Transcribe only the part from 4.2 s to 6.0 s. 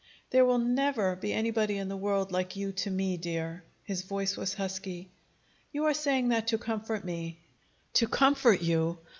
was husky. "You are